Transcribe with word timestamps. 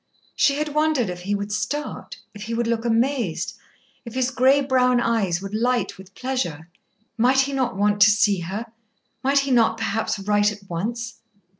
She 0.35 0.55
had 0.55 0.69
wondered 0.69 1.11
if 1.11 1.19
he 1.21 1.35
would 1.35 1.51
start, 1.51 2.17
if 2.33 2.45
he 2.45 2.55
would 2.55 2.65
look 2.65 2.85
amazed, 2.85 3.55
if 4.03 4.15
his 4.15 4.31
grey 4.31 4.59
brown 4.61 4.99
eyes 4.99 5.43
would 5.43 5.53
light 5.53 5.99
with 5.99 6.15
pleasure! 6.15 6.69
Might 7.19 7.41
he 7.41 7.53
not 7.53 7.75
want 7.77 8.01
to 8.01 8.09
see 8.09 8.39
her? 8.39 8.65
Might 9.21 9.37
he 9.45 9.51
not 9.51 9.77
perhaps 9.77 10.17
write 10.17 10.51
at 10.51 10.67
once? 10.67 11.19